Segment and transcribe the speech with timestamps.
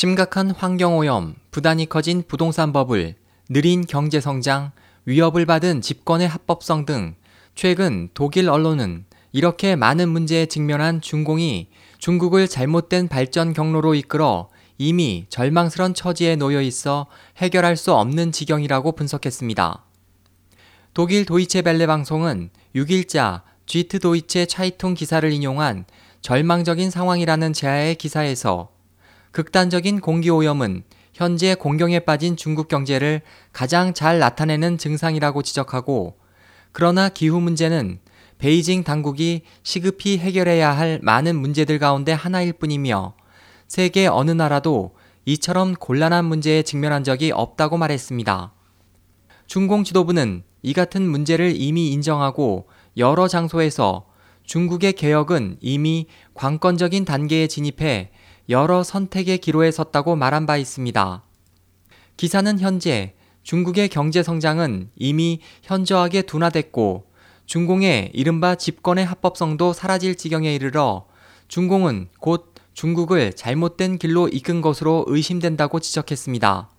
[0.00, 3.16] 심각한 환경오염, 부단히 커진 부동산 버블,
[3.50, 4.72] 느린 경제성장,
[5.04, 7.16] 위협을 받은 집권의 합법성 등
[7.54, 11.68] 최근 독일 언론은 이렇게 많은 문제에 직면한 중공이
[11.98, 17.06] 중국을 잘못된 발전 경로로 이끌어 이미 절망스런 처지에 놓여 있어
[17.36, 19.84] 해결할 수 없는 지경이라고 분석했습니다.
[20.94, 25.84] 독일 도이체 벨레 방송은 6일자 쥐트 도이체 차이퉁 기사를 인용한
[26.22, 28.79] 절망적인 상황이라는 제하의 기사에서
[29.32, 33.20] 극단적인 공기오염은 현재 공경에 빠진 중국 경제를
[33.52, 36.16] 가장 잘 나타내는 증상이라고 지적하고
[36.72, 38.00] 그러나 기후 문제는
[38.38, 43.14] 베이징 당국이 시급히 해결해야 할 많은 문제들 가운데 하나일 뿐이며
[43.68, 44.94] 세계 어느 나라도
[45.26, 48.52] 이처럼 곤란한 문제에 직면한 적이 없다고 말했습니다.
[49.46, 54.06] 중공 지도부는 이 같은 문제를 이미 인정하고 여러 장소에서
[54.44, 58.10] 중국의 개혁은 이미 관건적인 단계에 진입해
[58.50, 61.22] 여러 선택의 기로에 섰다고 말한 바 있습니다.
[62.16, 67.06] 기사는 현재 중국의 경제 성장은 이미 현저하게 둔화됐고
[67.46, 71.06] 중공의 이른바 집권의 합법성도 사라질 지경에 이르러
[71.48, 76.70] 중공은 곧 중국을 잘못된 길로 이끈 것으로 의심된다고 지적했습니다.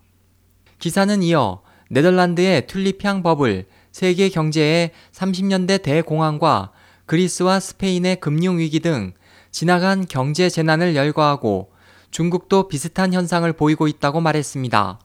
[0.78, 6.72] 기사는 이어 네덜란드의 튤립향 버블, 세계 경제의 30년대 대공황과
[7.06, 9.12] 그리스와 스페인의 금융위기 등
[9.50, 11.71] 지나간 경제 재난을 열거하고
[12.12, 15.00] 중국도 비슷한 현상을 보이고 있다고 말했습니다.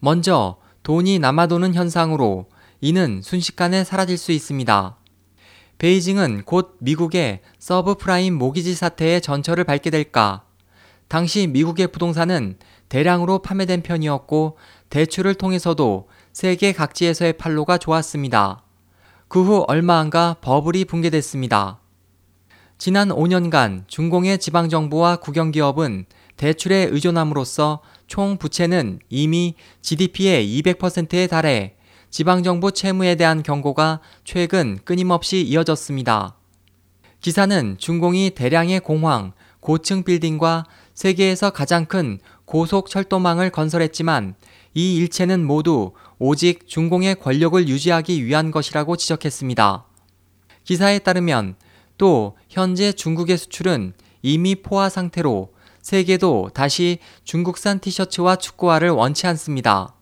[0.00, 2.46] 먼저 돈이 남아도는 현상으로
[2.80, 4.96] 이는 순식간에 사라질 수 있습니다.
[5.78, 10.42] 베이징은 곧 미국의 서브프라임 모기지 사태의 전철을 밟게 될까?
[11.06, 12.58] 당시 미국의 부동산은
[12.88, 14.58] 대량으로 판매된 편이었고
[14.90, 18.64] 대출을 통해서도 세계 각지에서의 판로가 좋았습니다.
[19.28, 21.78] 그 후 얼마 안가 버블이 붕괴됐습니다.
[22.78, 31.74] 지난 5년간 중공의 지방정부와 국영기업은 대출에 의존함으로써 총 부채는 이미 GDP의 200%에 달해
[32.10, 36.36] 지방정부 채무에 대한 경고가 최근 끊임없이 이어졌습니다.
[37.20, 44.36] 기사는 중공이 대량의 공황, 고층 빌딩과 세계에서 가장 큰 고속 철도망을 건설했지만
[44.74, 49.84] 이 일체는 모두 오직 중공의 권력을 유지하기 위한 것이라고 지적했습니다.
[50.62, 51.56] 기사에 따르면
[51.98, 53.92] 또 현재 중국의 수출은
[54.22, 59.94] 이미 포화 상태로 세계도 다시 중국산 티셔츠와 축구화를 원치 않습니다.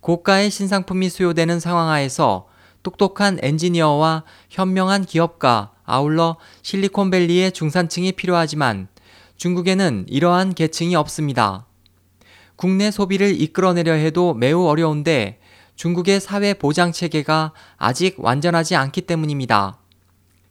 [0.00, 2.48] 고가의 신상품이 수요되는 상황 하에서
[2.82, 8.88] 똑똑한 엔지니어와 현명한 기업가 아울러 실리콘밸리의 중산층이 필요하지만
[9.36, 11.66] 중국에는 이러한 계층이 없습니다.
[12.56, 15.40] 국내 소비를 이끌어내려 해도 매우 어려운데
[15.76, 19.79] 중국의 사회 보장 체계가 아직 완전하지 않기 때문입니다.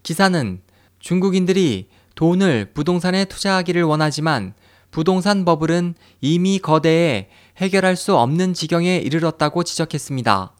[0.03, 0.61] 기사는
[0.99, 4.53] 중국인들이 돈을 부동산에 투자하기를 원하지만
[4.91, 10.53] 부동산 버블은 이미 거대해 해결할 수 없는 지경에 이르렀다고 지적했습니다.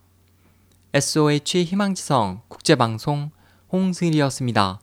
[0.93, 3.31] SOH 희망지성 국제방송
[3.71, 4.79] 홍승일이었습니다.